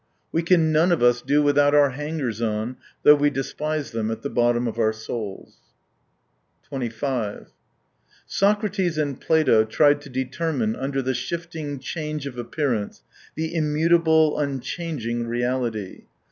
We 0.31 0.41
can 0.41 0.71
none 0.71 0.91
of 0.91 1.03
us 1.03 1.21
do 1.21 1.43
with 1.43 1.59
out 1.59 1.75
our 1.75 1.91
hangers 1.91 2.41
on, 2.41 2.77
though 3.03 3.13
we 3.13 3.29
despise 3.29 3.91
them 3.91 4.09
at 4.09 4.23
the 4.23 4.31
bottom 4.31 4.65
of 4.67 4.79
our 4.79 4.93
souls. 4.93 5.57
Socrates 8.27 8.97
and 8.97 9.21
Plato 9.21 9.63
tried 9.63 10.01
to 10.01 10.09
determine 10.09 10.75
under 10.75 11.03
the 11.03 11.13
shifting 11.13 11.77
change 11.77 12.25
of 12.25 12.39
appearance 12.39 13.03
the 13.35 13.53
immutable, 13.53 14.39
unchanging 14.39 15.27
reality. 15.27 16.05